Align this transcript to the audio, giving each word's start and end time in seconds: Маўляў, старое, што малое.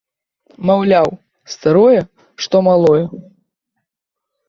Маўляў, 0.69 1.09
старое, 1.53 2.01
што 2.47 2.55
малое. 2.73 3.03